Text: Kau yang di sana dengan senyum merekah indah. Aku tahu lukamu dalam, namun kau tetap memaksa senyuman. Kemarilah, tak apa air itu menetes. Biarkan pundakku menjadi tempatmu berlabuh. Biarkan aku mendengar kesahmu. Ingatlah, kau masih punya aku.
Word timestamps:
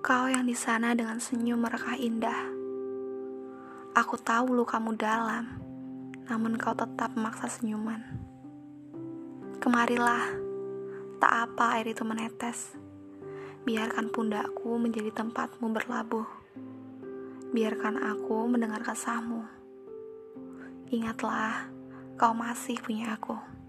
Kau 0.00 0.32
yang 0.32 0.48
di 0.48 0.56
sana 0.56 0.96
dengan 0.96 1.20
senyum 1.20 1.60
merekah 1.60 1.92
indah. 2.00 2.48
Aku 3.92 4.16
tahu 4.16 4.56
lukamu 4.56 4.96
dalam, 4.96 5.60
namun 6.24 6.56
kau 6.56 6.72
tetap 6.72 7.12
memaksa 7.12 7.52
senyuman. 7.52 8.00
Kemarilah, 9.60 10.24
tak 11.20 11.52
apa 11.52 11.76
air 11.76 11.92
itu 11.92 12.00
menetes. 12.08 12.72
Biarkan 13.68 14.08
pundakku 14.08 14.80
menjadi 14.80 15.12
tempatmu 15.12 15.68
berlabuh. 15.68 16.24
Biarkan 17.52 18.00
aku 18.00 18.48
mendengar 18.48 18.80
kesahmu. 18.80 19.44
Ingatlah, 20.88 21.68
kau 22.16 22.32
masih 22.32 22.80
punya 22.80 23.20
aku. 23.20 23.59